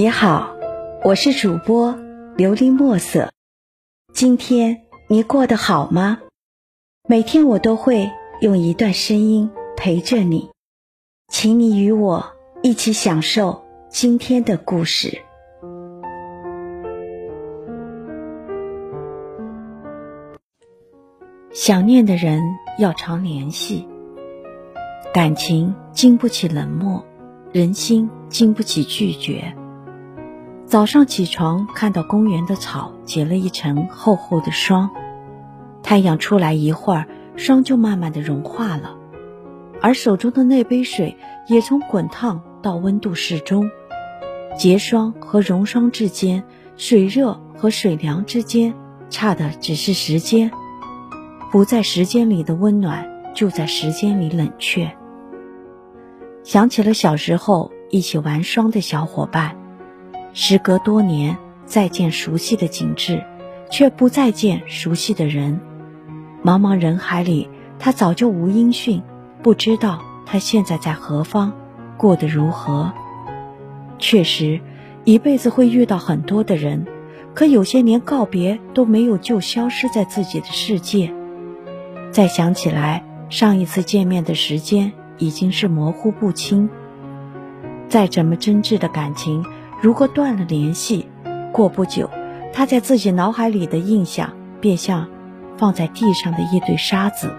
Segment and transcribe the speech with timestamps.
[0.00, 0.56] 你好，
[1.04, 1.94] 我是主播
[2.34, 3.30] 琉璃墨色。
[4.14, 4.80] 今天
[5.10, 6.20] 你过得好吗？
[7.06, 8.10] 每天我都会
[8.40, 10.48] 用一段声音陪着你，
[11.28, 12.32] 请你与我
[12.62, 15.20] 一起享受今天的故事。
[21.52, 22.40] 想念的人
[22.78, 23.86] 要常联系，
[25.12, 27.04] 感情经不起冷漠，
[27.52, 29.54] 人心经不起拒绝。
[30.70, 34.88] 早上起床，看到公园的草结了一层厚厚的霜，
[35.82, 38.96] 太阳出来一会儿，霜就慢慢的融化了，
[39.82, 41.16] 而手中的那杯水
[41.48, 43.68] 也从滚烫到温度适中。
[44.56, 46.44] 结霜和融霜之间，
[46.76, 48.72] 水热和水凉之间，
[49.08, 50.52] 差的只是时间。
[51.50, 54.88] 不在时间里的温暖，就在时间里冷却。
[56.44, 59.56] 想起了小时候一起玩霜的小伙伴。
[60.32, 63.24] 时隔多年，再见熟悉的景致，
[63.70, 65.60] 却不再见熟悉的人。
[66.44, 69.02] 茫茫人海里，他早就无音讯，
[69.42, 71.52] 不知道他现在在何方，
[71.96, 72.92] 过得如何。
[73.98, 74.60] 确实，
[75.04, 76.86] 一辈子会遇到很多的人，
[77.34, 81.12] 可有些连告别都没有，就消失在自己的世界。
[82.12, 86.70] 再想起来，上一次见面的时间已经是模糊不清。
[87.88, 89.44] 再怎么真挚的感情。
[89.80, 91.08] 如果断了联系，
[91.52, 92.10] 过不久，
[92.52, 95.08] 他在自己脑海里的印象便像
[95.56, 97.32] 放在地上的一堆沙子。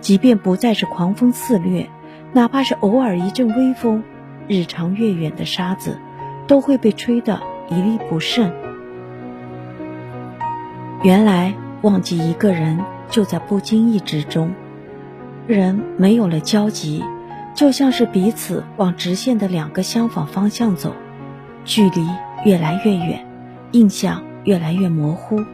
[0.00, 1.90] 即便不再是狂风肆虐，
[2.32, 4.02] 哪怕是偶尔一阵微风，
[4.48, 5.98] 日长月远的沙子
[6.46, 7.38] 都会被吹得
[7.68, 8.50] 一粒不剩。
[11.02, 14.54] 原来忘记一个人就在不经意之中，
[15.46, 17.04] 人没有了交集，
[17.54, 20.94] 就像是彼此往直线的两个相反方向走。
[21.64, 22.06] 距离
[22.44, 23.26] 越来越远，
[23.72, 25.44] 印象越来越模糊，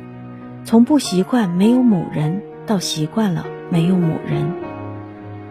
[0.65, 4.53] 从不习惯没有某人到习惯了没有某人。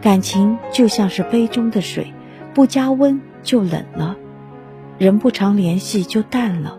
[0.02, 2.14] 感情就像是杯中的水，
[2.54, 4.16] 不加温就冷了。
[4.98, 6.78] 人不常联系就淡了，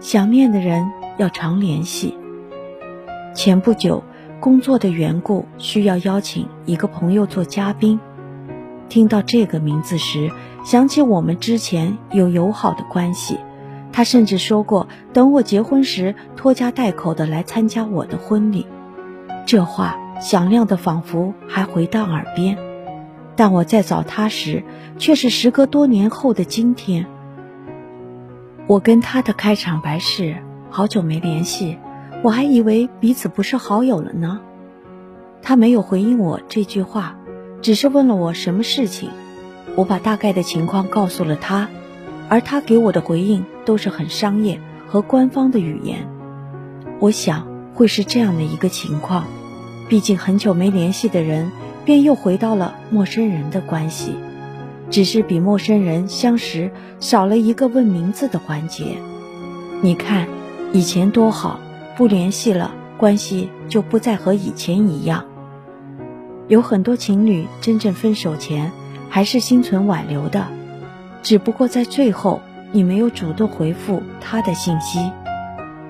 [0.00, 2.16] 想念的人要常联系。
[3.34, 4.02] 前不久，
[4.40, 7.98] 工作的缘故需要邀请一个朋友做嘉宾。
[8.88, 10.30] 听到这个名字时，
[10.64, 13.38] 想起我们之前有友好的关系，
[13.92, 18.66] 他甚至说过等我结婚时拖家带口的来参加我的婚礼。
[19.44, 22.58] 这话响亮的仿佛还回荡耳边，
[23.36, 24.64] 但我在找他时，
[24.98, 27.06] 却是时隔多年后的今天。
[28.66, 30.36] 我跟他的开场白是：
[30.70, 31.78] 好久没联系，
[32.22, 34.40] 我还以为彼此不是好友了呢。
[35.42, 37.16] 他没有回应我这句话。
[37.62, 39.10] 只是问了我什么事情，
[39.74, 41.68] 我把大概的情况告诉了他，
[42.28, 46.08] 而他给我的回应都是很商业和官方的语言。
[47.00, 49.24] 我想会是这样的一个情况，
[49.88, 51.50] 毕竟很久没联系的人，
[51.84, 54.12] 便又回到了陌生人的关系，
[54.90, 58.96] 只是比陌生人相识少了一个问名字的环节。
[59.82, 60.26] 你看，
[60.72, 61.60] 以前多好，
[61.96, 65.24] 不联系了，关系就不再和以前一样。
[66.48, 68.70] 有很多情侣真正分手前
[69.10, 70.46] 还是心存挽留的，
[71.20, 72.40] 只不过在最后
[72.70, 75.10] 你没有主动回复他的信息，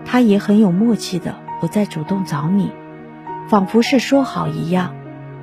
[0.07, 2.71] 他也很有默契的不再主动找你，
[3.49, 4.95] 仿佛是说好一样。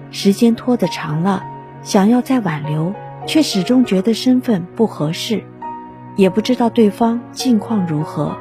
[0.10, 1.44] 时间拖得长了，
[1.84, 2.96] 想要再挽留，
[3.28, 5.44] 却始终觉得身份不合适，
[6.16, 8.36] 也不知道对方近况如何，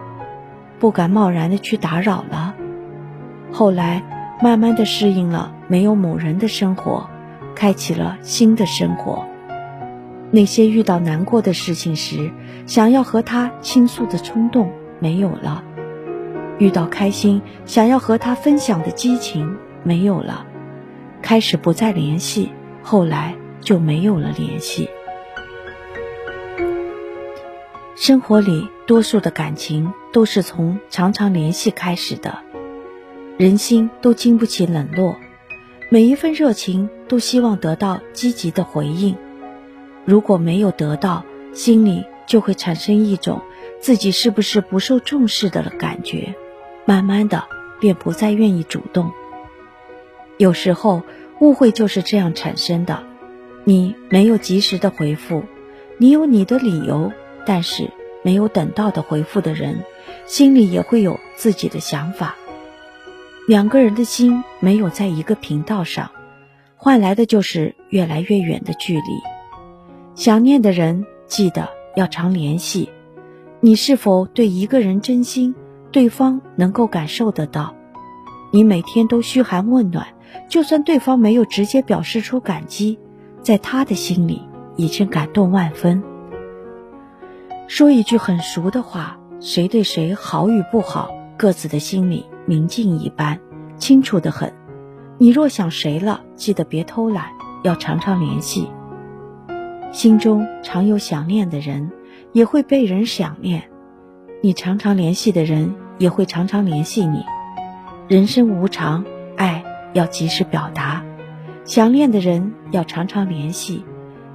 [0.78, 2.54] 不敢贸然的去打扰了。
[3.52, 4.02] 后来。
[4.42, 7.08] 慢慢的适应了没有某人的生活，
[7.54, 9.24] 开启了新的生活。
[10.32, 12.32] 那些遇到难过的事情时，
[12.66, 15.62] 想要和他倾诉的冲动没有了；
[16.58, 20.44] 遇到开心想要和他分享的激情没有了。
[21.22, 22.50] 开始不再联系，
[22.82, 24.88] 后来就没有了联系。
[27.94, 32.38] 生活里多数的感情都是从常常联系开始的。
[33.38, 35.16] 人心都经不起冷落，
[35.88, 39.16] 每一份热情都希望得到积极的回应。
[40.04, 43.40] 如果没有得到，心里就会产生一种
[43.80, 46.34] 自己是不是不受重视的感觉，
[46.84, 47.44] 慢慢的
[47.80, 49.10] 便不再愿意主动。
[50.36, 51.02] 有时候
[51.40, 53.02] 误会就是这样产生的，
[53.64, 55.44] 你没有及时的回复，
[55.96, 57.10] 你有你的理由，
[57.46, 57.90] 但是
[58.22, 59.84] 没有等到的回复的人，
[60.26, 62.36] 心里也会有自己的想法。
[63.52, 66.10] 两个人的心没有在一个频道上，
[66.74, 69.02] 换来的就是越来越远的距离。
[70.14, 72.88] 想念的人，记得要常联系。
[73.60, 75.54] 你是否对一个人真心，
[75.90, 77.74] 对方能够感受得到？
[78.52, 80.06] 你每天都嘘寒问暖，
[80.48, 82.98] 就算对方没有直接表示出感激，
[83.42, 84.40] 在他的心里
[84.76, 86.02] 已经感动万分。
[87.68, 93.40] 说一句很俗的话，谁对谁好与不好，各自的心里明镜一般，
[93.76, 94.52] 清楚的很。
[95.18, 97.30] 你若想谁了，记得别偷懒，
[97.64, 98.68] 要常常联系。
[99.90, 101.90] 心中常有想念的人，
[102.30, 103.62] 也会被人想念；
[104.40, 107.24] 你常常联系的人，也会常常联系你。
[108.06, 109.04] 人生无常，
[109.36, 111.04] 爱要及时表达，
[111.64, 113.84] 想念的人要常常联系，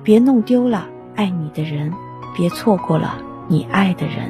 [0.04, 1.94] 别弄丢了爱你的人，
[2.36, 3.18] 别错过了
[3.48, 4.30] 你爱的人。